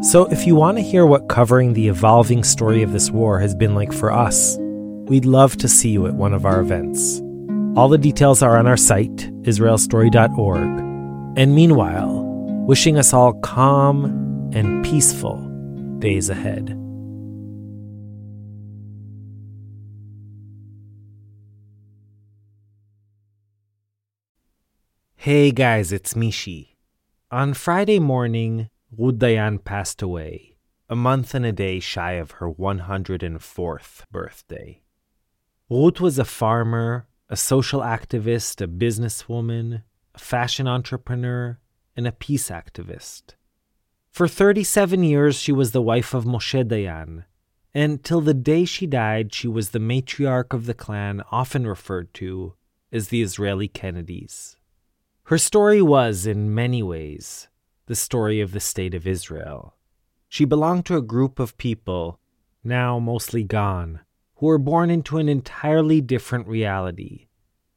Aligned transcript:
so, 0.00 0.26
if 0.26 0.46
you 0.46 0.54
want 0.54 0.78
to 0.78 0.82
hear 0.82 1.04
what 1.06 1.28
covering 1.28 1.72
the 1.72 1.88
evolving 1.88 2.44
story 2.44 2.82
of 2.84 2.92
this 2.92 3.10
war 3.10 3.40
has 3.40 3.52
been 3.54 3.74
like 3.74 3.92
for 3.92 4.12
us, 4.12 4.56
we'd 5.08 5.24
love 5.24 5.56
to 5.56 5.66
see 5.66 5.90
you 5.90 6.06
at 6.06 6.14
one 6.14 6.32
of 6.32 6.46
our 6.46 6.60
events. 6.60 7.20
All 7.76 7.88
the 7.88 7.98
details 7.98 8.40
are 8.40 8.56
on 8.56 8.68
our 8.68 8.76
site, 8.76 9.16
israelstory.org. 9.42 10.58
And 11.36 11.52
meanwhile, 11.52 12.24
wishing 12.66 12.96
us 12.96 13.12
all 13.12 13.32
calm 13.40 14.04
and 14.54 14.84
peaceful 14.84 15.36
days 15.98 16.30
ahead. 16.30 16.78
Hey 25.16 25.50
guys, 25.50 25.90
it's 25.90 26.14
Mishy. 26.14 26.76
On 27.32 27.52
Friday 27.52 27.98
morning, 27.98 28.70
Ruth 28.96 29.16
Dayan 29.16 29.62
passed 29.62 30.00
away, 30.00 30.56
a 30.88 30.96
month 30.96 31.34
and 31.34 31.44
a 31.44 31.52
day 31.52 31.78
shy 31.78 32.12
of 32.12 32.32
her 32.32 32.50
104th 32.50 34.10
birthday. 34.10 34.80
Ruth 35.68 36.00
was 36.00 36.18
a 36.18 36.24
farmer, 36.24 37.06
a 37.28 37.36
social 37.36 37.80
activist, 37.80 38.62
a 38.62 38.66
businesswoman, 38.66 39.82
a 40.14 40.18
fashion 40.18 40.66
entrepreneur, 40.66 41.58
and 41.96 42.08
a 42.08 42.12
peace 42.12 42.48
activist. 42.48 43.34
For 44.10 44.26
37 44.26 45.04
years, 45.04 45.36
she 45.36 45.52
was 45.52 45.72
the 45.72 45.82
wife 45.82 46.14
of 46.14 46.24
Moshe 46.24 46.64
Dayan, 46.64 47.24
and 47.74 48.02
till 48.02 48.22
the 48.22 48.32
day 48.32 48.64
she 48.64 48.86
died, 48.86 49.34
she 49.34 49.46
was 49.46 49.70
the 49.70 49.78
matriarch 49.78 50.54
of 50.54 50.64
the 50.64 50.72
clan 50.72 51.22
often 51.30 51.66
referred 51.66 52.14
to 52.14 52.54
as 52.90 53.08
the 53.08 53.20
Israeli 53.20 53.68
Kennedys. 53.68 54.56
Her 55.24 55.36
story 55.36 55.82
was, 55.82 56.26
in 56.26 56.54
many 56.54 56.82
ways, 56.82 57.47
the 57.88 57.96
story 57.96 58.42
of 58.42 58.52
the 58.52 58.60
State 58.60 58.94
of 58.94 59.06
Israel. 59.06 59.74
She 60.28 60.44
belonged 60.44 60.84
to 60.86 60.96
a 60.98 61.02
group 61.02 61.38
of 61.38 61.56
people, 61.56 62.20
now 62.62 62.98
mostly 62.98 63.42
gone, 63.42 64.00
who 64.36 64.46
were 64.46 64.58
born 64.58 64.90
into 64.90 65.16
an 65.16 65.26
entirely 65.26 66.02
different 66.02 66.46
reality, 66.46 67.28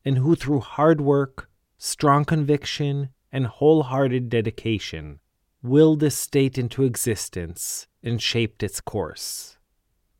and 0.03 0.17
who, 0.17 0.35
through 0.35 0.59
hard 0.59 0.99
work, 0.99 1.49
strong 1.77 2.25
conviction, 2.25 3.09
and 3.31 3.47
wholehearted 3.47 4.27
dedication, 4.27 5.22
willed 5.63 6.01
this 6.01 6.17
state 6.17 6.57
into 6.57 6.83
existence 6.83 7.88
and 8.03 8.22
shaped 8.22 8.61
its 8.63 8.81
course. 8.81 9.57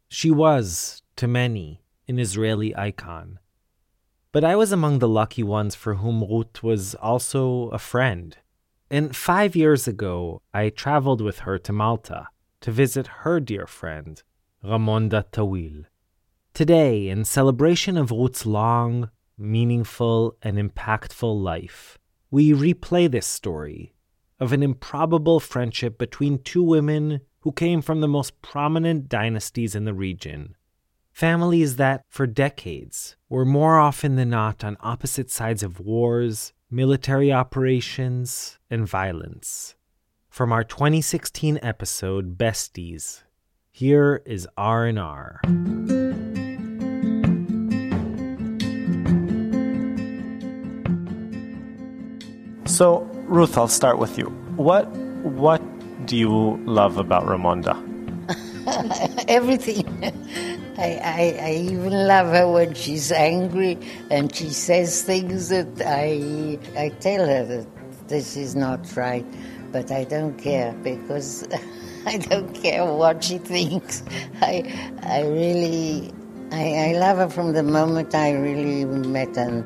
She 0.08 0.31
was, 0.31 1.03
to 1.18 1.28
many, 1.28 1.84
an 2.08 2.18
Israeli 2.18 2.73
icon. 2.78 3.40
But 4.31 4.46
I 4.46 4.56
was 4.56 4.72
among 4.72 5.00
the 5.00 5.09
lucky 5.09 5.44
ones 5.44 5.75
for 5.75 5.96
whom 5.96 6.23
Ruth 6.23 6.63
was 6.63 6.96
also 6.96 7.68
a 7.69 7.78
friend 7.78 8.38
and 8.91 9.16
five 9.16 9.56
years 9.56 9.88
ago, 9.88 10.41
I 10.53 10.68
traveled 10.68 11.22
with 11.22 11.40
her 11.40 11.57
to 11.59 11.72
Malta 11.72 12.28
to 12.59 12.72
visit 12.72 13.07
her 13.24 13.40
dear 13.40 13.66
friend, 13.66 14.22
Ramonda 14.62 15.24
Tawil. 15.31 15.85
Today, 16.53 17.07
in 17.07 17.24
celebration 17.24 17.97
of 17.97 18.12
Ruth's 18.12 18.46
long, 18.46 19.09
meaningful, 19.38 20.35
and 20.41 20.57
impactful 20.57 21.41
life, 21.41 21.97
we 22.29 22.52
replay 22.52 23.09
this 23.09 23.25
story 23.25 23.96
of 24.41 24.52
an 24.52 24.62
improbable 24.62 25.40
friendship 25.40 25.97
between 25.97 26.44
two 26.44 26.62
women 26.62 27.22
who 27.40 27.53
came 27.53 27.81
from 27.81 28.02
the 28.02 28.09
most 28.09 28.41
prominent 28.41 29.08
dynasties 29.08 29.73
in 29.73 29.85
the 29.85 29.94
region. 29.94 30.58
Families 31.13 31.78
that, 31.78 32.03
for 32.09 32.28
decades, 32.28 33.16
were 33.29 33.46
more 33.46 33.79
often 33.79 34.18
than 34.18 34.31
not 34.31 34.66
on 34.66 34.75
opposite 34.81 35.31
sides 35.31 35.63
of 35.63 35.79
wars 35.79 36.52
military 36.72 37.34
operations, 37.34 38.58
and 38.70 38.88
violence. 38.88 39.76
From 40.30 40.54
our 40.54 40.64
2016 40.64 41.59
episode 41.62 42.38
Besties, 42.38 43.23
here 43.70 44.22
is 44.26 44.47
R&R. 44.56 45.41
So, 52.66 53.02
Ruth, 53.28 53.58
I'll 53.58 53.68
start 53.68 54.00
with 54.00 54.18
you. 54.18 54.28
What 54.56 54.90
what 55.23 55.62
do 56.08 56.16
you 56.16 56.58
love 56.66 56.97
about 56.97 57.26
Ramonda? 57.26 57.76
Everything. 59.28 59.85
I, 60.78 61.00
I, 61.03 61.40
I, 61.41 61.52
even 61.52 61.91
love 61.91 62.28
her 62.28 62.50
when 62.50 62.73
she's 62.73 63.12
angry 63.12 63.78
and 64.09 64.34
she 64.34 64.50
says 64.50 65.03
things 65.03 65.50
that 65.50 65.68
I, 65.85 66.58
I 66.78 66.90
tell 67.00 67.28
her 67.28 67.46
that 67.46 67.68
this 68.08 68.38
is 68.38 68.56
not 68.56 68.96
right, 68.96 69.26
but 69.72 69.91
I 69.91 70.06
don't 70.06 70.38
care 70.38 70.73
because 70.82 71.47
I 72.06 72.18
don't 72.18 72.53
care 72.53 72.85
what 72.85 73.23
she 73.23 73.38
thinks. 73.38 74.03
I, 74.41 74.64
I 75.03 75.22
really, 75.22 76.14
I, 76.52 76.91
I 76.91 76.94
love 76.94 77.18
her 77.18 77.29
from 77.29 77.53
the 77.53 77.64
moment 77.64 78.16
I 78.16 78.32
really 78.32 78.85
met 78.85 79.35
her. 79.35 79.66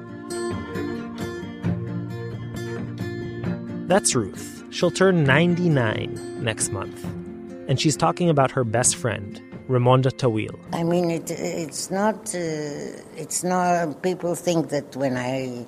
That's 3.87 4.15
Ruth. 4.15 4.63
She'll 4.71 4.91
turn 4.91 5.23
99 5.23 6.43
next 6.43 6.71
month. 6.71 7.03
And 7.67 7.79
she's 7.79 7.95
talking 7.95 8.29
about 8.29 8.51
her 8.51 8.63
best 8.63 8.95
friend, 8.95 9.41
Raymonda 9.67 10.11
Tawil. 10.11 10.55
I 10.73 10.83
mean, 10.83 11.09
it, 11.09 11.31
it's 11.31 11.89
not. 11.89 12.15
Uh, 12.35 13.01
it's 13.17 13.43
not. 13.43 14.01
People 14.03 14.35
think 14.35 14.69
that 14.69 14.95
when 14.95 15.17
I 15.17 15.65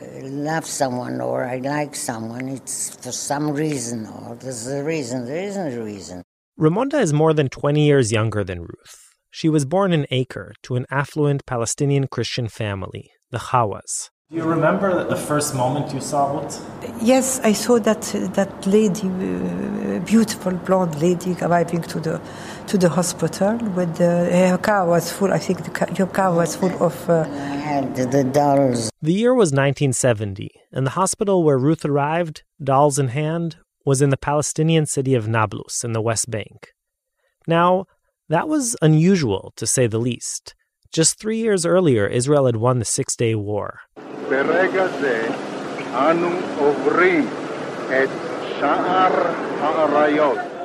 uh, 0.00 0.26
love 0.26 0.66
someone 0.66 1.20
or 1.20 1.44
I 1.44 1.56
like 1.58 1.94
someone, 1.94 2.48
it's 2.48 2.94
for 2.96 3.12
some 3.12 3.52
reason 3.52 4.06
or 4.06 4.36
there's 4.36 4.66
a 4.66 4.84
reason. 4.84 5.26
There 5.26 5.42
isn't 5.42 5.72
a 5.72 5.82
reason. 5.82 6.22
Ramonda 6.60 7.00
is 7.00 7.12
more 7.12 7.32
than 7.32 7.48
20 7.48 7.86
years 7.86 8.12
younger 8.12 8.42
than 8.44 8.62
Ruth. 8.62 8.96
She 9.30 9.48
was 9.48 9.64
born 9.64 9.92
in 9.92 10.06
Acre 10.10 10.54
to 10.64 10.76
an 10.76 10.86
affluent 10.90 11.46
Palestinian 11.46 12.08
Christian 12.08 12.48
family, 12.48 13.10
the 13.30 13.38
Khawas. 13.38 14.10
Do 14.30 14.36
you 14.36 14.44
remember 14.44 15.04
the 15.04 15.16
first 15.16 15.54
moment 15.54 15.94
you 15.94 16.02
saw 16.02 16.38
Ruth? 16.38 16.60
Yes, 17.00 17.40
I 17.42 17.54
saw 17.54 17.78
that 17.78 18.02
that 18.34 18.66
lady, 18.66 19.08
uh, 19.08 20.00
beautiful 20.00 20.52
blonde 20.52 21.00
lady, 21.00 21.34
arriving 21.40 21.80
to 21.84 21.98
the 21.98 22.20
to 22.66 22.76
the 22.76 22.90
hospital 22.90 23.56
with 23.74 23.96
the, 23.96 24.28
her 24.50 24.58
car 24.58 24.86
was 24.86 25.10
full. 25.10 25.32
I 25.32 25.38
think 25.38 25.64
the 25.64 25.70
car, 25.70 25.88
your 25.96 26.08
car 26.08 26.34
was 26.34 26.56
full 26.56 26.74
of. 26.82 27.08
Uh, 27.08 27.20
I 27.22 27.56
had 27.70 27.96
the 27.96 28.22
dolls. 28.22 28.90
The 29.00 29.14
year 29.14 29.32
was 29.32 29.48
1970, 29.48 30.50
and 30.72 30.86
the 30.86 30.98
hospital 31.00 31.42
where 31.42 31.56
Ruth 31.56 31.86
arrived, 31.86 32.42
dolls 32.62 32.98
in 32.98 33.08
hand, 33.08 33.56
was 33.86 34.02
in 34.02 34.10
the 34.10 34.18
Palestinian 34.18 34.84
city 34.84 35.14
of 35.14 35.26
Nablus 35.26 35.84
in 35.84 35.94
the 35.94 36.02
West 36.02 36.30
Bank. 36.30 36.74
Now, 37.46 37.86
that 38.28 38.46
was 38.46 38.76
unusual 38.82 39.54
to 39.56 39.66
say 39.66 39.86
the 39.86 39.98
least. 39.98 40.54
Just 40.92 41.18
three 41.20 41.36
years 41.36 41.66
earlier, 41.66 42.06
Israel 42.06 42.46
had 42.46 42.56
won 42.56 42.78
the 42.78 42.84
Six 42.84 43.14
Day 43.14 43.34
War. 43.34 43.80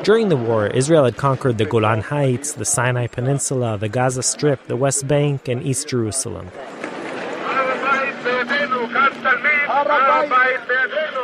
During 0.03 0.29
the 0.29 0.37
war, 0.37 0.67
Israel 0.67 1.03
had 1.03 1.17
conquered 1.17 1.57
the 1.57 1.65
Golan 1.65 2.01
Heights, 2.01 2.53
the 2.53 2.63
Sinai 2.63 3.07
Peninsula, 3.07 3.77
the 3.77 3.89
Gaza 3.89 4.23
Strip, 4.23 4.65
the 4.67 4.77
West 4.77 5.07
Bank, 5.09 5.49
and 5.49 5.61
East 5.61 5.89
Jerusalem. 5.89 6.49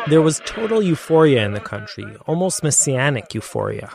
There 0.10 0.22
was 0.22 0.42
total 0.46 0.82
euphoria 0.82 1.46
in 1.46 1.54
the 1.54 1.62
country, 1.62 2.06
almost 2.28 2.64
messianic 2.64 3.34
euphoria. 3.34 3.92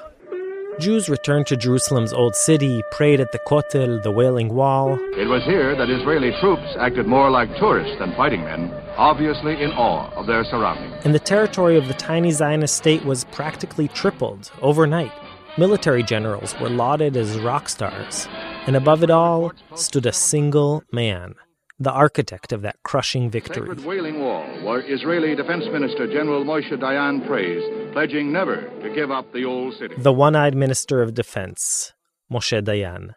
Jews 0.79 1.09
returned 1.09 1.47
to 1.47 1.56
Jerusalem's 1.56 2.12
old 2.12 2.35
city, 2.35 2.82
prayed 2.91 3.21
at 3.21 3.31
the 3.31 3.38
Kotel, 3.38 4.03
the 4.03 4.11
Wailing 4.11 4.49
Wall. 4.49 4.99
It 5.17 5.29
was 5.29 5.44
here 5.44 5.76
that 5.76 5.88
Israeli 5.88 6.32
troops 6.41 6.76
acted 6.79 7.06
more 7.06 7.31
like 7.31 7.49
tourists 7.56 7.97
than 7.99 8.15
fighting 8.17 8.43
men, 8.43 8.73
obviously 8.97 9.62
in 9.62 9.71
awe 9.73 10.11
of 10.15 10.26
their 10.26 10.44
surroundings. 10.44 11.00
And 11.05 11.15
the 11.15 11.21
territory 11.21 11.76
of 11.76 11.87
the 11.87 11.94
tiny 11.94 12.32
Zionist 12.32 12.76
state 12.76 13.05
was 13.05 13.25
practically 13.25 13.87
tripled 13.88 14.50
overnight. 14.62 15.12
Military 15.56 16.03
generals 16.03 16.59
were 16.59 16.69
lauded 16.69 17.17
as 17.17 17.38
rock 17.38 17.69
stars. 17.69 18.27
And 18.67 18.75
above 18.75 19.05
it 19.05 19.11
all 19.11 19.53
stood 19.77 20.06
a 20.06 20.12
single 20.12 20.82
man, 20.91 21.37
the 21.79 21.91
architect 21.91 22.53
of 22.53 22.62
that 22.62 22.76
crushing 22.82 23.31
victory. 23.31 23.69
Sacred 23.69 23.85
Wailing 23.85 24.21
Wall, 24.21 24.44
where 24.62 24.81
Israeli 24.81 25.35
Defense 25.35 25.65
Minister 25.67 26.06
General 26.06 26.44
Moshe 26.44 26.71
Dayan 26.71 27.26
prays, 27.26 27.62
pledging 27.93 28.32
never 28.32 28.62
to 28.82 28.93
give 28.94 29.11
up 29.11 29.32
the 29.32 29.44
old 29.44 29.75
city. 29.75 29.94
The 29.99 30.12
one 30.12 30.37
eyed 30.37 30.55
Minister 30.55 31.03
of 31.03 31.15
Defense, 31.15 31.93
Moshe 32.32 32.62
Dayan, 32.62 33.15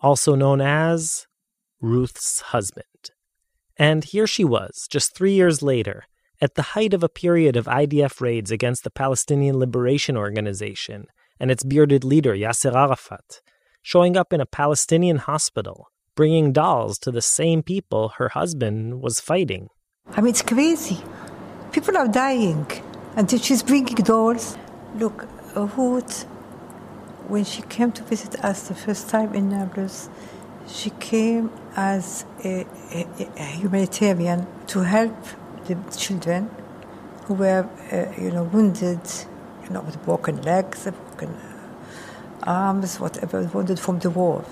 also 0.00 0.34
known 0.34 0.60
as 0.60 1.26
Ruth's 1.80 2.40
husband. 2.40 3.10
And 3.76 4.04
here 4.04 4.26
she 4.26 4.44
was, 4.44 4.86
just 4.88 5.14
three 5.14 5.32
years 5.32 5.62
later, 5.62 6.04
at 6.40 6.54
the 6.54 6.62
height 6.62 6.94
of 6.94 7.02
a 7.02 7.08
period 7.08 7.56
of 7.56 7.66
IDF 7.66 8.20
raids 8.20 8.50
against 8.50 8.84
the 8.84 8.90
Palestinian 8.90 9.58
Liberation 9.58 10.16
Organization 10.16 11.06
and 11.40 11.50
its 11.50 11.64
bearded 11.64 12.04
leader, 12.04 12.34
Yasser 12.34 12.74
Arafat, 12.74 13.40
showing 13.82 14.16
up 14.16 14.32
in 14.32 14.40
a 14.40 14.46
Palestinian 14.46 15.18
hospital 15.18 15.88
bringing 16.16 16.52
dolls 16.52 16.98
to 16.98 17.12
the 17.12 17.22
same 17.22 17.62
people 17.62 18.08
her 18.16 18.30
husband 18.30 19.00
was 19.00 19.20
fighting. 19.20 19.68
I 20.08 20.20
mean, 20.20 20.30
it's 20.30 20.42
crazy. 20.42 20.98
People 21.72 21.96
are 21.96 22.08
dying, 22.08 22.66
and 23.14 23.30
she's 23.30 23.62
bringing 23.62 23.94
dolls. 23.96 24.56
Look, 24.96 25.28
Ruth, 25.54 26.24
when 27.28 27.44
she 27.44 27.62
came 27.62 27.92
to 27.92 28.02
visit 28.02 28.44
us 28.44 28.68
the 28.68 28.74
first 28.74 29.08
time 29.08 29.34
in 29.34 29.50
Nablus, 29.50 30.08
she 30.66 30.90
came 30.90 31.50
as 31.76 32.24
a, 32.44 32.66
a, 32.92 33.06
a 33.36 33.44
humanitarian 33.60 34.46
to 34.68 34.80
help 34.80 35.16
the 35.66 35.76
children 35.96 36.50
who 37.24 37.34
were, 37.34 37.68
uh, 37.92 38.20
you 38.20 38.30
know, 38.30 38.44
wounded, 38.44 39.00
you 39.64 39.70
know, 39.70 39.82
with 39.82 40.02
broken 40.04 40.40
legs, 40.42 40.84
broken 40.84 41.34
arms, 42.42 43.00
whatever, 43.00 43.42
wounded 43.52 43.78
from 43.78 43.98
the 43.98 44.10
war. 44.10 44.44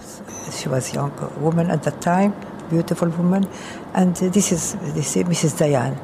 She 0.53 0.69
was 0.69 0.93
a 0.93 0.95
young 0.95 1.13
woman 1.41 1.71
at 1.71 1.83
that 1.85 2.01
time, 2.01 2.35
beautiful 2.71 3.09
woman, 3.09 3.49
and 3.95 4.17
uh, 4.17 4.29
this 4.29 4.53
is 4.53 4.75
this 4.95 5.17
is 5.17 5.25
Mrs. 5.25 5.59
Dayan. 5.59 5.99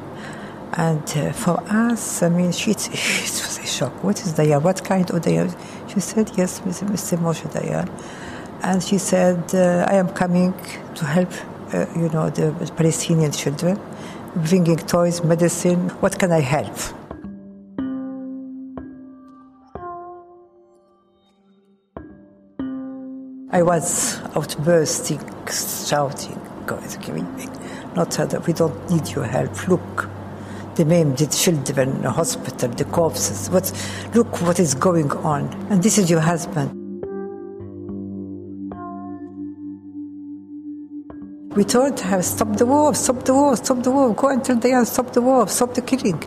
And 0.73 1.03
uh, 1.17 1.33
for 1.33 1.61
us, 1.67 2.23
I 2.23 2.29
mean, 2.29 2.53
she, 2.53 2.71
it 2.71 2.77
was 2.77 3.59
a 3.61 3.65
shock. 3.65 4.03
What 4.03 4.21
is 4.21 4.33
Dayan? 4.33 4.61
What 4.61 4.83
kind 4.85 5.09
of 5.09 5.21
Dayan? 5.21 5.53
She 5.91 5.99
said, 5.99 6.31
yes, 6.37 6.61
Mr. 6.61 6.87
Mr. 6.87 7.17
Moshe 7.17 7.51
Dayan. 7.51 7.89
And 8.63 8.81
she 8.81 8.97
said, 8.97 9.53
uh, 9.53 9.85
I 9.89 9.95
am 9.95 10.09
coming 10.09 10.53
to 10.95 11.05
help, 11.05 11.31
uh, 11.73 11.87
you 11.95 12.09
know, 12.09 12.29
the 12.29 12.71
Palestinian 12.77 13.31
children, 13.31 13.79
bringing 14.35 14.77
toys, 14.77 15.23
medicine. 15.23 15.89
What 15.99 16.17
can 16.17 16.31
I 16.31 16.39
help? 16.39 17.00
I 23.53 23.63
was 23.63 24.17
outbursting, 24.33 25.19
shouting, 25.49 26.39
God, 26.65 26.81
not 27.95 28.11
that 28.11 28.47
we 28.47 28.53
don't 28.53 28.89
need 28.89 29.09
your 29.09 29.25
help. 29.25 29.67
Look, 29.67 30.09
the 30.75 30.85
maimed 30.85 31.17
the 31.17 31.27
children, 31.27 32.01
the 32.01 32.11
hospital, 32.11 32.69
the 32.69 32.85
corpses. 32.85 33.49
What, 33.49 33.71
look 34.15 34.41
what 34.41 34.57
is 34.57 34.73
going 34.73 35.11
on. 35.11 35.53
And 35.69 35.83
this 35.83 35.97
is 35.97 36.09
your 36.09 36.21
husband. 36.21 36.77
We 41.53 41.65
told 41.65 41.99
her, 41.99 42.21
stop 42.21 42.55
the 42.55 42.65
war, 42.65 42.95
stop 42.95 43.25
the 43.25 43.33
war, 43.33 43.57
stop 43.57 43.83
the 43.83 43.91
war, 43.91 44.15
go 44.15 44.29
until 44.29 44.55
they 44.55 44.71
are 44.71 44.85
stop 44.85 45.11
the 45.11 45.21
war, 45.21 45.49
stop 45.49 45.73
the 45.73 45.81
killing. 45.81 46.23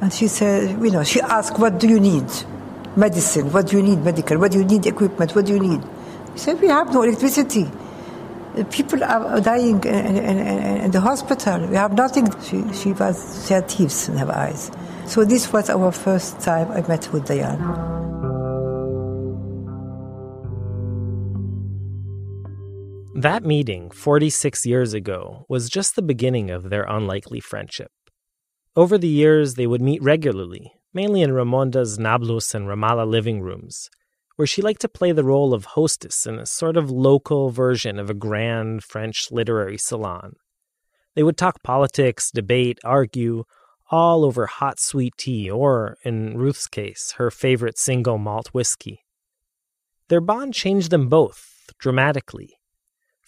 And 0.00 0.12
she 0.12 0.28
said, 0.28 0.80
you 0.80 0.92
know, 0.92 1.02
she 1.02 1.20
asked, 1.20 1.58
what 1.58 1.80
do 1.80 1.88
you 1.88 1.98
need? 1.98 2.30
Medicine. 2.96 3.52
What 3.52 3.68
do 3.68 3.76
you 3.76 3.82
need 3.82 4.04
medical? 4.04 4.38
What 4.38 4.52
do 4.52 4.58
you 4.58 4.64
need 4.64 4.86
equipment? 4.86 5.34
What 5.34 5.46
do 5.46 5.54
you 5.54 5.60
need? 5.60 5.82
He 6.32 6.38
said, 6.38 6.60
we 6.60 6.68
have 6.68 6.92
no 6.92 7.02
electricity. 7.02 7.64
Uh, 8.56 8.64
people 8.64 9.02
are 9.04 9.40
dying 9.40 9.82
in, 9.84 10.16
in, 10.16 10.38
in 10.84 10.90
the 10.90 11.00
hospital. 11.00 11.66
We 11.66 11.76
have 11.76 11.92
nothing. 11.92 12.28
She, 12.42 12.64
she 12.72 12.92
was, 12.92 13.46
she 13.46 13.54
had 13.54 13.68
tears 13.68 14.08
in 14.08 14.16
her 14.16 14.30
eyes. 14.32 14.70
So 15.06 15.24
this 15.24 15.52
was 15.52 15.70
our 15.70 15.92
first 15.92 16.40
time 16.40 16.70
I 16.72 16.86
met 16.86 17.12
with 17.12 17.26
Dayan. 17.28 18.06
That 23.14 23.44
meeting, 23.44 23.90
46 23.90 24.66
years 24.66 24.92
ago, 24.92 25.46
was 25.48 25.70
just 25.70 25.96
the 25.96 26.02
beginning 26.02 26.50
of 26.50 26.68
their 26.68 26.84
unlikely 26.84 27.40
friendship. 27.40 27.90
Over 28.76 28.98
the 28.98 29.08
years, 29.08 29.54
they 29.54 29.66
would 29.66 29.80
meet 29.80 30.02
regularly, 30.02 30.74
mainly 30.92 31.22
in 31.22 31.32
Ramonda's 31.32 31.98
Nablus 31.98 32.54
and 32.54 32.66
Ramallah 32.66 33.06
living 33.06 33.40
rooms, 33.40 33.88
where 34.36 34.46
she 34.46 34.62
liked 34.62 34.80
to 34.82 34.88
play 34.88 35.12
the 35.12 35.24
role 35.24 35.52
of 35.52 35.64
hostess 35.64 36.26
in 36.26 36.38
a 36.38 36.46
sort 36.46 36.76
of 36.76 36.90
local 36.90 37.50
version 37.50 37.98
of 37.98 38.10
a 38.10 38.14
grand 38.14 38.84
French 38.84 39.28
literary 39.30 39.78
salon. 39.78 40.34
They 41.14 41.22
would 41.22 41.36
talk 41.36 41.62
politics, 41.62 42.30
debate, 42.30 42.78
argue, 42.84 43.44
all 43.90 44.24
over 44.24 44.46
hot 44.46 44.78
sweet 44.78 45.14
tea 45.16 45.50
or, 45.50 45.96
in 46.02 46.36
Ruth's 46.36 46.66
case, 46.66 47.14
her 47.18 47.30
favorite 47.30 47.78
single 47.78 48.18
malt 48.18 48.48
whiskey. 48.48 49.04
Their 50.08 50.20
bond 50.20 50.54
changed 50.54 50.90
them 50.90 51.08
both 51.08 51.70
dramatically. 51.78 52.56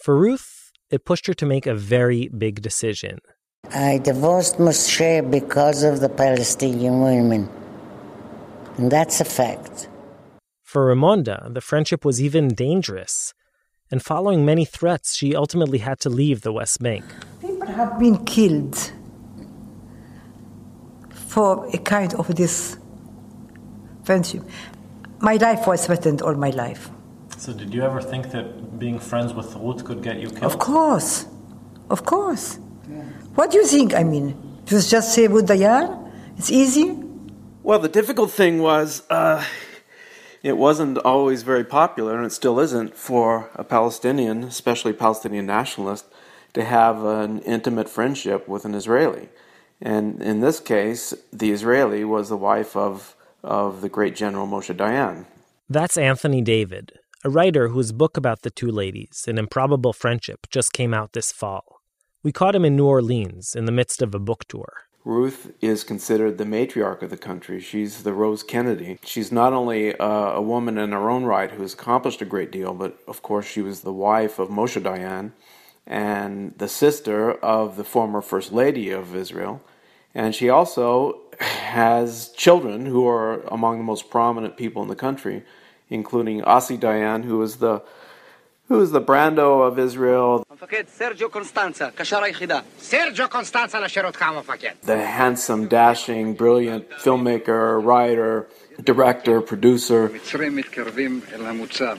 For 0.02 0.16
Ruth, 0.16 0.70
it 0.90 1.04
pushed 1.04 1.26
her 1.26 1.34
to 1.34 1.46
make 1.46 1.66
a 1.66 1.74
very 1.74 2.28
big 2.28 2.62
decision. 2.62 3.18
I 3.70 3.98
divorced 3.98 4.56
Moshe 4.56 5.30
because 5.30 5.82
of 5.82 6.00
the 6.00 6.08
Palestinian 6.08 7.00
women. 7.00 7.48
And 8.78 8.90
that's 8.90 9.20
a 9.20 9.24
fact. 9.24 9.88
For 10.62 10.94
Ramonda, 10.94 11.52
the 11.52 11.60
friendship 11.60 12.04
was 12.04 12.20
even 12.22 12.48
dangerous. 12.48 13.34
And 13.90 14.02
following 14.02 14.44
many 14.44 14.64
threats, 14.64 15.16
she 15.16 15.34
ultimately 15.34 15.78
had 15.78 15.98
to 16.00 16.10
leave 16.10 16.42
the 16.42 16.52
West 16.52 16.82
Bank. 16.82 17.04
People 17.40 17.68
have 17.68 17.98
been 17.98 18.24
killed 18.24 18.92
for 21.10 21.66
a 21.74 21.78
kind 21.78 22.14
of 22.14 22.34
this 22.36 22.78
friendship. 24.04 24.42
My 25.20 25.34
life 25.36 25.66
was 25.66 25.86
threatened 25.86 26.22
all 26.22 26.34
my 26.34 26.50
life. 26.50 26.90
So, 27.36 27.52
did 27.52 27.72
you 27.72 27.82
ever 27.82 28.00
think 28.00 28.30
that 28.30 28.78
being 28.78 28.98
friends 28.98 29.32
with 29.32 29.54
Ruth 29.56 29.84
could 29.84 30.02
get 30.02 30.18
you 30.20 30.28
killed? 30.28 30.44
Of 30.44 30.58
course. 30.58 31.26
Of 31.90 32.04
course. 32.04 32.58
What 33.38 33.52
do 33.52 33.58
you 33.58 33.66
think? 33.66 33.94
I 33.94 34.02
mean, 34.02 34.34
just 34.64 34.90
just 34.90 35.14
say 35.14 35.28
with 35.28 35.46
Dayan? 35.46 36.10
It's 36.38 36.50
easy? 36.50 36.86
Well, 37.62 37.78
the 37.78 37.88
difficult 37.88 38.32
thing 38.32 38.58
was 38.58 39.08
uh, 39.10 39.44
it 40.42 40.56
wasn't 40.56 40.98
always 40.98 41.44
very 41.44 41.62
popular, 41.62 42.16
and 42.16 42.26
it 42.26 42.32
still 42.32 42.58
isn't, 42.58 42.96
for 42.96 43.48
a 43.54 43.62
Palestinian, 43.62 44.42
especially 44.42 44.92
Palestinian 44.92 45.46
nationalist, 45.46 46.06
to 46.54 46.64
have 46.64 47.04
an 47.04 47.38
intimate 47.42 47.88
friendship 47.88 48.48
with 48.48 48.64
an 48.64 48.74
Israeli. 48.74 49.28
And 49.80 50.20
in 50.20 50.40
this 50.40 50.58
case, 50.58 51.14
the 51.32 51.52
Israeli 51.52 52.02
was 52.02 52.30
the 52.30 52.36
wife 52.36 52.74
of, 52.74 53.14
of 53.44 53.82
the 53.82 53.88
great 53.88 54.16
General 54.16 54.48
Moshe 54.48 54.76
Dayan. 54.76 55.26
That's 55.70 55.96
Anthony 55.96 56.42
David, 56.42 56.98
a 57.22 57.30
writer 57.30 57.68
whose 57.68 57.92
book 57.92 58.16
about 58.16 58.42
the 58.42 58.50
two 58.50 58.72
ladies, 58.72 59.26
An 59.28 59.38
Improbable 59.38 59.92
Friendship, 59.92 60.48
just 60.50 60.72
came 60.72 60.92
out 60.92 61.12
this 61.12 61.30
fall. 61.30 61.77
We 62.28 62.32
caught 62.32 62.54
him 62.54 62.66
in 62.66 62.76
New 62.76 62.84
Orleans 62.84 63.54
in 63.54 63.64
the 63.64 63.72
midst 63.72 64.02
of 64.02 64.14
a 64.14 64.18
book 64.18 64.44
tour. 64.48 64.82
Ruth 65.02 65.50
is 65.62 65.82
considered 65.82 66.36
the 66.36 66.44
matriarch 66.44 67.00
of 67.00 67.08
the 67.08 67.16
country. 67.16 67.58
She's 67.58 68.02
the 68.02 68.12
Rose 68.12 68.42
Kennedy. 68.42 68.98
She's 69.02 69.32
not 69.32 69.54
only 69.54 69.94
a, 69.94 70.04
a 70.04 70.42
woman 70.42 70.76
in 70.76 70.92
her 70.92 71.08
own 71.08 71.24
right 71.24 71.50
who 71.50 71.62
has 71.62 71.72
accomplished 71.72 72.20
a 72.20 72.26
great 72.26 72.52
deal, 72.52 72.74
but 72.74 72.98
of 73.08 73.22
course 73.22 73.46
she 73.46 73.62
was 73.62 73.80
the 73.80 73.94
wife 73.94 74.38
of 74.38 74.50
Moshe 74.50 74.78
Dayan 74.78 75.32
and 75.86 76.52
the 76.58 76.68
sister 76.68 77.32
of 77.32 77.78
the 77.78 77.84
former 77.84 78.20
First 78.20 78.52
Lady 78.52 78.90
of 78.90 79.16
Israel. 79.16 79.62
And 80.14 80.34
she 80.34 80.50
also 80.50 81.20
has 81.40 82.28
children 82.36 82.84
who 82.84 83.08
are 83.08 83.40
among 83.44 83.78
the 83.78 83.84
most 83.84 84.10
prominent 84.10 84.58
people 84.58 84.82
in 84.82 84.88
the 84.88 84.94
country, 84.94 85.44
including 85.88 86.44
Asi 86.44 86.76
Dayan, 86.76 87.24
who 87.24 87.40
is 87.40 87.56
the 87.56 87.82
who 88.68 88.82
is 88.82 88.90
the 88.90 89.00
Brando 89.00 89.66
of 89.66 89.78
Israel. 89.78 90.44
סרג'ו 90.87 91.29
קונסטנצה, 91.29 91.87
קשר 91.95 92.23
היחידה. 92.23 92.59
סרג'ו 92.79 93.23
קונסטנצה 93.29 93.79
לשאיר 93.79 94.05
אותך 94.05 94.21
המפקד. 94.21 94.71
The 94.85 95.19
handsome, 95.19 95.69
dashing, 95.69 96.41
brilliant 96.41 97.03
filmmaker, 97.03 97.79
writer, 97.85 98.47
director, 98.81 99.41
producer. 99.51 100.13
מצרים 100.13 100.55
מתקרבים 100.55 101.21
אל 101.33 101.45
המוצב. 101.45 101.97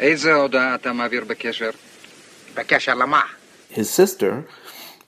איזה 0.00 0.34
הודעה 0.34 0.74
אתה 0.74 0.92
מעביר 0.92 1.24
בקשר? 1.24 1.70
בקשר 2.54 2.94
למה? 2.94 3.20
His 3.70 3.90
sister 3.90 4.44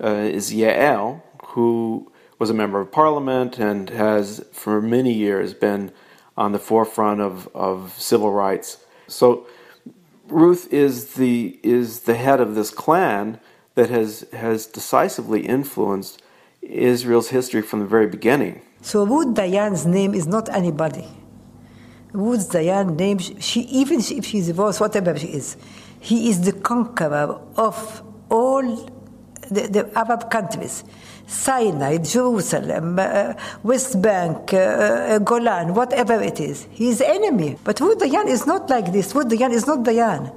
uh, 0.01 0.05
is 0.39 0.53
Yael, 0.53 1.23
who 1.53 2.11
was 2.39 2.51
a 2.51 2.55
member 2.55 2.81
of 2.81 2.91
parliament 2.91 3.59
and 3.59 3.91
has, 3.91 4.45
for 4.53 4.81
many 4.81 5.13
years, 5.13 5.55
been 5.55 5.91
on 6.37 6.53
the 6.53 6.59
forefront 6.59 7.21
of, 7.21 7.49
of 7.55 7.95
civil 7.99 8.33
rights. 8.33 8.79
So 9.09 9.47
Ruth 10.28 10.72
is 10.74 11.14
the 11.16 11.60
is 11.64 12.02
the 12.02 12.16
head 12.16 12.40
of 12.42 12.56
this 12.56 12.72
clan 12.72 13.40
that 13.76 13.90
has 13.90 14.26
has 14.34 14.66
decisively 14.66 15.46
influenced 15.46 16.22
Israel's 16.62 17.30
history 17.30 17.62
from 17.62 17.80
the 17.80 17.86
very 17.86 18.08
beginning. 18.08 18.62
So 18.82 19.06
Ruth 19.06 19.36
Dayan's 19.36 19.86
name 19.86 20.14
is 20.14 20.28
not 20.28 20.50
anybody. 20.50 21.08
Ruth 22.12 22.52
Dayan's 22.52 22.98
name, 22.98 23.18
she 23.18 23.62
even 23.62 24.00
if 24.00 24.26
she's 24.26 24.48
divorced, 24.48 24.80
whatever 24.80 25.18
she 25.18 25.28
is, 25.28 25.58
he 26.00 26.30
is 26.30 26.42
the 26.42 26.54
conqueror 26.54 27.40
of 27.58 28.04
all 28.30 28.90
the, 29.50 29.68
the 29.68 29.92
Arab 29.98 30.30
countries. 30.30 30.84
Sinai, 31.28 31.98
Jerusalem, 31.98 33.00
uh, 33.00 33.34
West 33.64 34.02
Bank, 34.02 34.54
uh, 34.54 34.58
uh, 34.58 35.20
Golan, 35.20 35.74
whatever 35.74 36.22
it 36.22 36.40
is. 36.40 36.68
He 36.72 36.90
is 36.90 37.02
enemy. 37.02 37.58
But 37.64 37.80
Ruth 37.80 38.00
Dayan 38.00 38.28
is 38.28 38.46
not 38.46 38.70
like 38.70 38.92
this. 38.92 39.16
Ruth 39.16 39.28
Dayan 39.28 39.52
is 39.52 39.66
not 39.66 39.80
Dayan. 39.80 40.34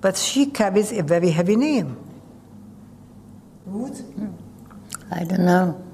But 0.00 0.16
she 0.16 0.46
carries 0.46 0.92
a 0.92 1.02
very 1.02 1.30
heavy 1.30 1.56
name. 1.56 1.96
Ruth? 3.66 4.02
I 5.10 5.24
don't 5.24 5.44
know. 5.44 5.84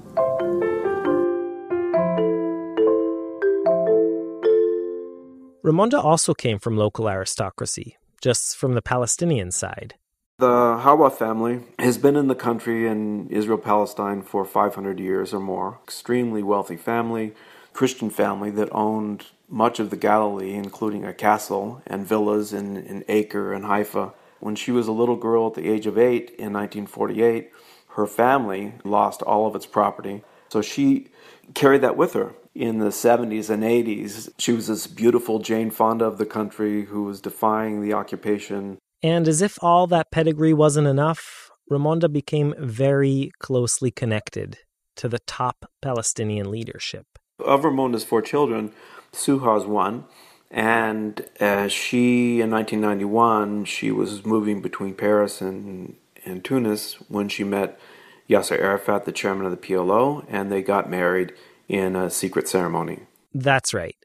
Ramonda 5.63 6.03
also 6.03 6.35
came 6.35 6.59
from 6.59 6.77
local 6.77 7.09
aristocracy, 7.09 7.97
just 8.21 8.55
from 8.55 8.75
the 8.75 8.83
Palestinian 8.83 9.51
side. 9.51 9.95
The 10.37 10.79
Hawa 10.81 11.11
family 11.11 11.61
has 11.79 11.97
been 11.97 12.17
in 12.17 12.27
the 12.27 12.35
country 12.35 12.89
in 12.89 13.29
Israel 13.29 13.57
Palestine 13.57 14.21
for 14.21 14.43
500 14.43 14.99
years 14.99 15.33
or 15.33 15.39
more. 15.39 15.79
Extremely 15.85 16.43
wealthy 16.43 16.75
family, 16.75 17.33
Christian 17.71 18.09
family 18.09 18.51
that 18.51 18.67
owned 18.73 19.27
much 19.47 19.79
of 19.79 19.91
the 19.91 19.95
Galilee, 19.95 20.53
including 20.53 21.05
a 21.05 21.13
castle 21.13 21.81
and 21.87 22.05
villas 22.05 22.51
in, 22.51 22.75
in 22.75 23.05
Acre 23.07 23.53
and 23.53 23.63
Haifa. 23.63 24.13
When 24.41 24.57
she 24.57 24.73
was 24.73 24.89
a 24.89 24.91
little 24.91 25.15
girl 25.15 25.47
at 25.47 25.53
the 25.53 25.69
age 25.69 25.87
of 25.87 25.97
eight 25.97 26.31
in 26.31 26.51
1948, 26.51 27.53
her 27.91 28.05
family 28.05 28.73
lost 28.83 29.21
all 29.21 29.47
of 29.47 29.55
its 29.55 29.65
property. 29.65 30.21
So 30.49 30.61
she 30.61 31.07
carried 31.53 31.81
that 31.81 31.95
with 31.95 32.11
her. 32.11 32.33
In 32.53 32.79
the 32.79 32.89
70s 32.89 33.49
and 33.49 33.63
80s, 33.63 34.33
she 34.37 34.51
was 34.51 34.67
this 34.67 34.85
beautiful 34.85 35.39
Jane 35.39 35.71
Fonda 35.71 36.03
of 36.03 36.17
the 36.17 36.25
country 36.25 36.85
who 36.85 37.03
was 37.03 37.21
defying 37.21 37.81
the 37.81 37.93
occupation. 37.93 38.79
And 39.05 39.27
as 39.27 39.43
if 39.43 39.63
all 39.63 39.85
that 39.87 40.09
pedigree 40.09 40.51
wasn't 40.51 40.87
enough, 40.87 41.51
Ramonda 41.69 42.11
became 42.11 42.55
very 42.57 43.31
closely 43.37 43.91
connected 43.91 44.57
to 44.95 45.07
the 45.07 45.19
top 45.19 45.69
Palestinian 45.79 46.49
leadership. 46.49 47.05
Of 47.37 47.61
Ramonda's 47.61 48.03
four 48.03 48.23
children, 48.23 48.71
Suha 49.13 49.59
is 49.59 49.67
one. 49.67 50.05
And 50.49 51.23
uh, 51.39 51.67
she, 51.67 52.41
in 52.41 52.49
1991, 52.49 53.65
she 53.65 53.91
was 53.91 54.25
moving 54.25 54.59
between 54.59 54.95
Paris 54.95 55.39
and, 55.39 55.97
and 56.25 56.43
Tunis 56.43 56.95
when 57.07 57.29
she 57.29 57.43
met 57.43 57.79
Yasser 58.27 58.59
Arafat, 58.59 59.05
the 59.05 59.11
chairman 59.11 59.45
of 59.45 59.51
the 59.51 59.67
PLO, 59.67 60.25
and 60.27 60.51
they 60.51 60.63
got 60.63 60.89
married 60.89 61.31
in 61.67 61.95
a 61.95 62.09
secret 62.09 62.47
ceremony. 62.47 63.01
That's 63.35 63.71
right. 63.71 63.97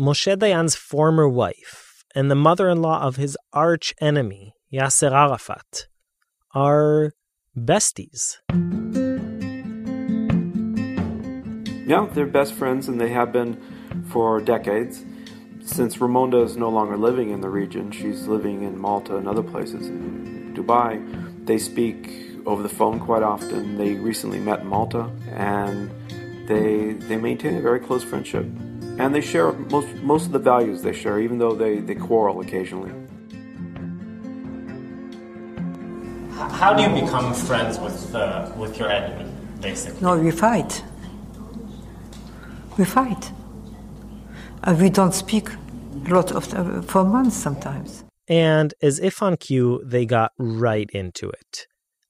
Moshe 0.00 0.34
Dayan's 0.34 0.76
former 0.76 1.28
wife 1.28 1.85
and 2.16 2.30
the 2.30 2.34
mother 2.34 2.70
in 2.70 2.80
law 2.80 3.02
of 3.02 3.16
his 3.16 3.36
arch 3.52 3.92
enemy, 4.00 4.54
Yasser 4.72 5.12
Arafat, 5.12 5.86
are 6.54 7.12
besties. 7.54 8.38
Yeah, 11.86 12.08
they're 12.12 12.26
best 12.26 12.54
friends 12.54 12.88
and 12.88 12.98
they 12.98 13.10
have 13.10 13.32
been 13.32 13.60
for 14.08 14.40
decades. 14.40 15.04
Since 15.60 15.96
Raymonda 15.98 16.42
is 16.42 16.56
no 16.56 16.70
longer 16.70 16.96
living 16.96 17.30
in 17.30 17.42
the 17.42 17.50
region, 17.50 17.90
she's 17.90 18.26
living 18.26 18.62
in 18.62 18.78
Malta 18.78 19.16
and 19.16 19.28
other 19.28 19.42
places 19.42 19.88
in 19.88 20.54
Dubai. 20.56 21.44
They 21.44 21.58
speak 21.58 22.40
over 22.46 22.62
the 22.62 22.68
phone 22.70 22.98
quite 22.98 23.22
often. 23.22 23.76
They 23.76 23.94
recently 23.94 24.38
met 24.38 24.60
in 24.60 24.68
Malta 24.68 25.10
and 25.32 25.90
they 26.48 26.94
they 26.94 27.18
maintain 27.18 27.56
a 27.56 27.60
very 27.60 27.80
close 27.80 28.02
friendship. 28.02 28.46
And 28.98 29.14
they 29.14 29.20
share 29.20 29.52
most 29.52 29.88
most 30.02 30.26
of 30.26 30.32
the 30.32 30.38
values 30.38 30.82
they 30.82 30.92
share, 30.92 31.20
even 31.20 31.38
though 31.38 31.54
they, 31.54 31.80
they 31.80 31.94
quarrel 31.94 32.40
occasionally. 32.40 32.92
How 36.60 36.74
do 36.74 36.82
you 36.82 36.88
become 37.02 37.34
friends 37.34 37.78
with 37.78 38.14
uh, 38.14 38.50
with 38.56 38.78
your 38.78 38.90
enemy, 38.90 39.30
basically? 39.60 40.00
No, 40.00 40.18
we 40.18 40.30
fight. 40.30 40.82
We 42.78 42.84
fight. 42.84 43.32
And 44.62 44.80
we 44.80 44.90
don't 44.90 45.14
speak 45.14 45.50
a 46.06 46.14
lot 46.14 46.32
of 46.32 46.52
uh, 46.54 46.82
for 46.82 47.04
months 47.04 47.36
sometimes. 47.36 48.04
And 48.28 48.74
as 48.82 48.98
if 48.98 49.22
on 49.22 49.36
cue, 49.36 49.82
they 49.84 50.04
got 50.06 50.32
right 50.38 50.90
into 50.92 51.28
it. 51.28 51.66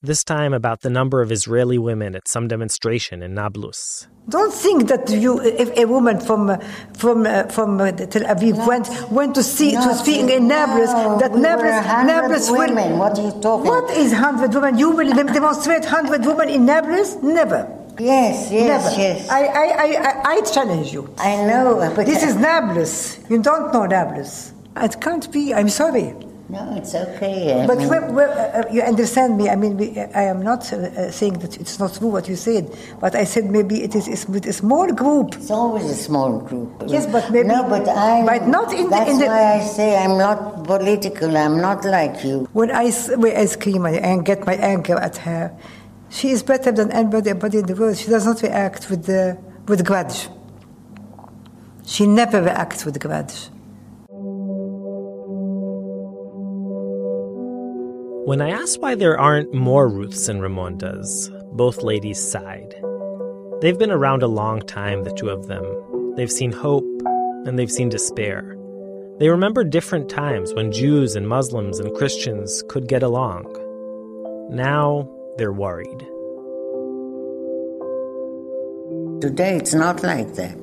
This 0.06 0.22
time 0.22 0.54
about 0.54 0.82
the 0.82 0.88
number 0.88 1.20
of 1.20 1.32
Israeli 1.32 1.78
women 1.78 2.14
at 2.14 2.28
some 2.28 2.46
demonstration 2.46 3.24
in 3.24 3.34
Nablus. 3.34 4.06
Don't 4.28 4.54
think 4.54 4.86
that 4.86 5.10
you, 5.10 5.40
if 5.42 5.76
a 5.76 5.84
woman 5.84 6.20
from 6.20 6.48
uh, 6.48 6.58
from 6.94 7.26
uh, 7.26 7.42
from 7.56 7.80
uh, 7.80 7.90
Tel 7.90 8.22
Aviv 8.22 8.54
went 8.68 8.86
went 9.10 9.34
to 9.34 9.42
see 9.42 9.72
to 9.72 9.94
speak 9.96 10.30
in 10.30 10.46
Nablus, 10.46 10.92
no, 10.92 11.18
that 11.18 11.32
we 11.32 11.38
were 11.38 11.42
Nablus 11.42 11.74
100 11.74 12.06
Nablus 12.06 12.48
will. 12.48 12.58
women. 12.58 12.98
What 12.98 13.18
are 13.18 13.22
you 13.22 13.34
talking 13.42 13.66
What 13.66 13.90
is 14.02 14.12
hundred 14.12 14.54
women? 14.54 14.78
You 14.78 14.90
will 14.90 15.12
demonstrate 15.12 15.84
hundred 15.84 16.24
women 16.24 16.50
in 16.50 16.64
Nablus? 16.64 17.16
Never. 17.20 17.60
Yes, 17.98 18.52
yes, 18.52 18.68
Never. 18.72 18.90
yes. 19.02 19.28
I, 19.28 19.42
I, 19.62 19.66
I, 19.86 19.88
I, 20.08 20.12
I 20.34 20.40
challenge 20.42 20.92
you. 20.92 21.12
I 21.18 21.34
know, 21.48 21.92
but 21.96 22.06
This 22.06 22.22
is 22.22 22.36
Nablus. 22.36 23.18
You 23.28 23.42
don't 23.42 23.72
know 23.72 23.86
Nablus. 23.86 24.52
It 24.76 25.00
can't 25.00 25.26
be. 25.32 25.52
I'm 25.52 25.68
sorry. 25.68 26.14
No, 26.48 26.76
it's 26.76 26.94
okay. 26.94 27.62
I 27.62 27.66
But 27.66 27.78
mean, 27.78 27.88
when, 27.88 28.04
uh, 28.30 28.62
you 28.70 28.82
understand 28.82 29.36
me. 29.36 29.48
I 29.48 29.56
mean, 29.56 29.76
we, 29.76 29.98
I 29.98 30.22
am 30.22 30.42
not 30.42 30.72
uh, 30.72 30.76
uh, 30.76 31.10
saying 31.10 31.34
that 31.40 31.58
it's 31.60 31.78
not 31.80 31.94
true 31.94 32.08
what 32.08 32.28
you 32.28 32.36
said, 32.36 32.72
but 33.00 33.14
I 33.16 33.24
said 33.24 33.50
maybe 33.50 33.82
it 33.82 33.94
is 33.96 34.06
a 34.08 34.52
small 34.52 34.92
group. 34.92 35.34
it's 35.34 35.50
always 35.50 35.84
a 35.90 35.94
small 35.94 36.38
group. 36.38 36.70
Yes, 36.86 37.06
but 37.06 37.30
maybe- 37.32 37.48
no, 37.48 37.64
but 37.68 37.88
I. 37.88 38.24
but 38.24 38.46
not 38.46 38.72
in 38.72 38.84
the- 38.84 38.90
That's 38.90 39.10
in 39.10 39.18
the- 39.18 39.26
why 39.26 39.54
I 39.58 39.60
say 39.64 39.96
I'm 39.96 40.16
not 40.18 40.64
political. 40.64 41.36
I'm 41.36 41.60
not 41.60 41.84
like 41.84 42.22
you. 42.24 42.48
When 42.52 42.70
I, 42.70 42.90
when 43.16 43.36
I 43.36 43.46
scream 43.46 43.84
and- 43.86 44.24
get 44.24 44.46
my 44.46 44.54
anger 44.54 44.96
at 44.96 45.16
her, 45.18 45.52
she 46.10 46.30
is 46.30 46.42
better 46.44 46.70
than 46.70 46.92
anybody, 46.92 47.30
anybody 47.30 47.58
in 47.58 47.66
the 47.66 47.74
world. 47.74 47.96
She 47.96 48.08
does 48.08 48.24
not 48.24 48.40
react 48.42 48.88
with 48.88 49.06
the, 49.06 49.36
with 49.66 49.84
grudge. 49.84 50.28
She 51.84 52.06
never 52.06 52.40
reacts 52.42 52.84
with 52.84 52.98
grudge. 53.00 53.48
When 58.26 58.40
I 58.40 58.50
asked 58.50 58.80
why 58.80 58.96
there 58.96 59.16
aren't 59.16 59.54
more 59.54 59.86
Ruths 59.86 60.26
and 60.26 60.40
Ramondas, 60.40 61.30
both 61.56 61.84
ladies 61.84 62.20
sighed. 62.20 62.74
They've 63.60 63.78
been 63.78 63.92
around 63.92 64.24
a 64.24 64.26
long 64.26 64.62
time, 64.62 65.04
the 65.04 65.12
two 65.12 65.28
of 65.28 65.46
them. 65.46 65.64
They've 66.16 66.32
seen 66.32 66.50
hope 66.50 66.82
and 67.46 67.56
they've 67.56 67.70
seen 67.70 67.88
despair. 67.88 68.58
They 69.20 69.28
remember 69.28 69.62
different 69.62 70.10
times 70.10 70.52
when 70.54 70.72
Jews 70.72 71.14
and 71.14 71.28
Muslims 71.28 71.78
and 71.78 71.94
Christians 71.94 72.64
could 72.68 72.88
get 72.88 73.04
along. 73.04 73.44
Now 74.50 75.08
they're 75.38 75.52
worried. 75.52 76.00
Today 79.20 79.54
it's 79.54 79.72
not 79.72 80.02
like 80.02 80.34
that. 80.34 80.58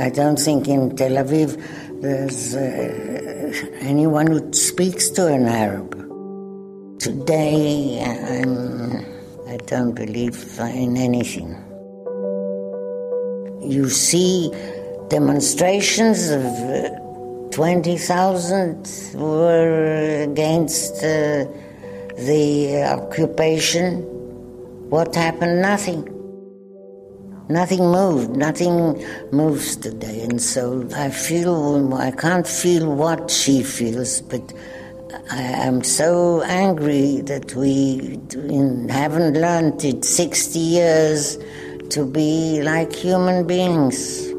I 0.00 0.08
don't 0.08 0.38
think 0.38 0.66
in 0.66 0.96
Tel 0.96 1.22
Aviv 1.22 1.60
there's 2.00 2.54
uh, 2.54 3.68
anyone 3.80 4.28
who 4.28 4.50
speaks 4.54 5.10
to 5.10 5.26
an 5.26 5.44
Arab. 5.44 6.03
Today 7.04 8.00
I'm, 8.02 9.04
I 9.46 9.58
don't 9.66 9.92
believe 9.92 10.58
in 10.58 10.96
anything. 10.96 11.50
You 13.60 13.90
see 13.90 14.50
demonstrations 15.10 16.30
of 16.30 16.46
uh, 16.46 16.88
20,000 17.50 19.20
were 19.20 20.22
against 20.22 20.94
uh, 21.04 21.44
the 22.16 22.88
occupation. 22.90 24.00
What 24.88 25.14
happened? 25.14 25.60
Nothing. 25.60 26.08
Nothing 27.50 27.80
moved. 27.80 28.30
Nothing 28.30 29.04
moves 29.30 29.76
today. 29.76 30.22
And 30.22 30.40
so 30.40 30.88
I 30.96 31.10
feel, 31.10 31.92
I 31.92 32.12
can't 32.12 32.48
feel 32.48 32.94
what 32.94 33.30
she 33.30 33.62
feels, 33.62 34.22
but 34.22 34.54
I 35.30 35.42
am 35.42 35.84
so 35.84 36.42
angry 36.42 37.20
that 37.22 37.54
we 37.54 38.18
haven't 38.90 39.34
learned 39.34 39.84
in 39.84 40.02
60 40.02 40.58
years 40.58 41.38
to 41.90 42.04
be 42.04 42.60
like 42.62 42.92
human 42.92 43.46
beings. 43.46 44.30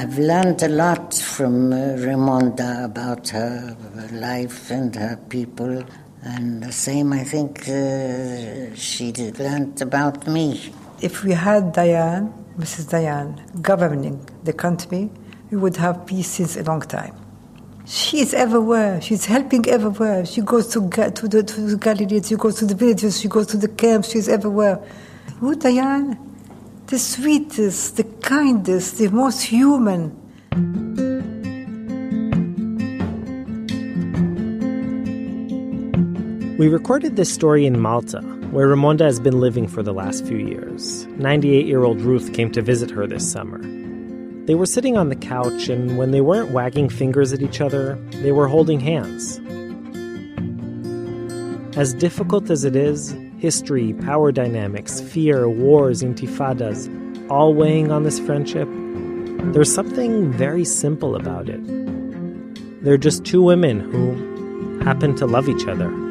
I've 0.00 0.16
learned 0.16 0.62
a 0.62 0.68
lot 0.68 1.14
from 1.14 1.72
uh, 1.72 1.96
Raymonda 1.98 2.84
about 2.84 3.30
her, 3.30 3.76
her, 3.96 4.08
life 4.12 4.70
and 4.70 4.94
her 4.94 5.16
people, 5.28 5.82
and 6.22 6.62
the 6.62 6.70
same 6.70 7.12
I 7.12 7.24
think 7.24 7.68
uh, 7.68 8.72
she 8.76 9.12
learned 9.12 9.82
about 9.82 10.28
me. 10.28 10.72
If 11.00 11.24
we 11.24 11.32
had 11.32 11.74
Dayan, 11.74 12.32
Mrs. 12.58 12.90
Dayan, 12.90 13.62
governing 13.62 14.18
the 14.44 14.52
country, 14.52 15.10
we 15.50 15.56
would 15.56 15.76
have 15.76 16.06
peace 16.06 16.28
since 16.28 16.56
a 16.56 16.62
long 16.64 16.80
time. 16.80 17.14
She 17.86 18.20
is 18.20 18.34
everywhere. 18.34 19.00
She's 19.00 19.24
helping 19.24 19.66
everywhere. 19.68 20.26
She 20.26 20.42
goes 20.42 20.66
to, 20.74 20.80
to, 20.90 21.28
the, 21.28 21.42
to 21.42 21.60
the 21.60 21.76
Galilee, 21.76 22.20
she 22.22 22.36
goes 22.36 22.56
to 22.56 22.66
the 22.66 22.74
villages, 22.74 23.20
she 23.20 23.28
goes 23.28 23.46
to 23.48 23.56
the 23.56 23.68
camps, 23.68 24.10
she's 24.10 24.28
everywhere. 24.28 24.76
Who, 25.40 25.56
Dayan? 25.56 26.28
the 26.88 26.98
sweetest, 26.98 27.98
the 27.98 28.04
kindest, 28.22 28.96
the 28.96 29.08
most 29.08 29.42
human. 29.42 30.10
We 36.56 36.68
recorded 36.68 37.16
this 37.16 37.30
story 37.32 37.66
in 37.66 37.78
Malta, 37.78 38.20
where 38.50 38.66
Ramonda 38.68 39.02
has 39.02 39.20
been 39.20 39.40
living 39.40 39.68
for 39.68 39.82
the 39.82 39.92
last 39.92 40.24
few 40.26 40.38
years. 40.38 41.06
98 41.18 41.66
year 41.66 41.84
old 41.84 42.00
Ruth 42.00 42.32
came 42.32 42.50
to 42.52 42.62
visit 42.62 42.90
her 42.90 43.06
this 43.06 43.30
summer. 43.30 43.60
They 44.46 44.54
were 44.54 44.64
sitting 44.64 44.96
on 44.96 45.10
the 45.10 45.16
couch, 45.16 45.68
and 45.68 45.98
when 45.98 46.10
they 46.10 46.22
weren't 46.22 46.52
wagging 46.52 46.88
fingers 46.88 47.34
at 47.34 47.42
each 47.42 47.60
other, 47.60 47.96
they 48.22 48.32
were 48.32 48.48
holding 48.48 48.80
hands. 48.80 49.38
As 51.76 51.92
difficult 51.92 52.48
as 52.48 52.64
it 52.64 52.74
is, 52.74 53.14
history, 53.36 53.92
power 53.92 54.32
dynamics, 54.32 55.00
fear, 55.00 55.50
wars, 55.50 56.02
intifadas, 56.02 56.88
all 57.30 57.52
weighing 57.52 57.92
on 57.92 58.04
this 58.04 58.18
friendship, 58.18 58.68
there's 59.52 59.72
something 59.72 60.32
very 60.32 60.64
simple 60.64 61.14
about 61.14 61.50
it. 61.50 61.60
They're 62.82 62.96
just 62.96 63.26
two 63.26 63.42
women 63.42 63.80
who 63.80 64.80
happen 64.80 65.14
to 65.16 65.26
love 65.26 65.48
each 65.48 65.66
other. 65.66 66.07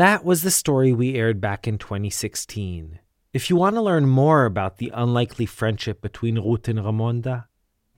That 0.00 0.24
was 0.24 0.40
the 0.40 0.50
story 0.50 0.94
we 0.94 1.16
aired 1.16 1.42
back 1.42 1.68
in 1.68 1.76
2016. 1.76 3.00
If 3.34 3.50
you 3.50 3.56
want 3.56 3.76
to 3.76 3.82
learn 3.82 4.08
more 4.08 4.46
about 4.46 4.78
the 4.78 4.90
unlikely 4.94 5.44
friendship 5.44 6.00
between 6.00 6.36
Ruth 6.36 6.68
and 6.68 6.78
Ramonda, 6.78 7.44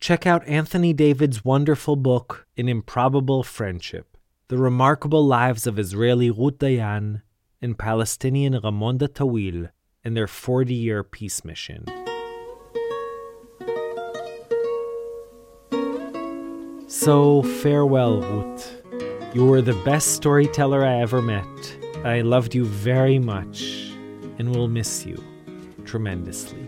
check 0.00 0.26
out 0.26 0.44
Anthony 0.48 0.92
David's 0.92 1.44
wonderful 1.44 1.94
book, 1.94 2.48
An 2.56 2.68
Improbable 2.68 3.44
Friendship 3.44 4.16
The 4.48 4.58
Remarkable 4.58 5.24
Lives 5.24 5.64
of 5.64 5.78
Israeli 5.78 6.28
Ruth 6.28 6.58
Dayan 6.58 7.22
and 7.60 7.78
Palestinian 7.78 8.54
Ramonda 8.54 9.06
Tawil 9.06 9.70
and 10.02 10.16
their 10.16 10.26
40 10.26 10.74
year 10.74 11.04
peace 11.04 11.44
mission. 11.44 11.84
So, 16.88 17.44
farewell, 17.44 18.22
Ruth. 18.22 18.82
You 19.36 19.46
were 19.46 19.62
the 19.62 19.80
best 19.84 20.16
storyteller 20.16 20.84
I 20.84 21.00
ever 21.00 21.22
met. 21.22 21.81
I 22.04 22.20
loved 22.20 22.52
you 22.52 22.64
very 22.64 23.20
much 23.20 23.92
and 24.38 24.54
will 24.54 24.66
miss 24.66 25.06
you 25.06 25.22
tremendously. 25.84 26.66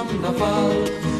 nam 0.00 0.22
na 0.22 0.32
fal 0.32 1.19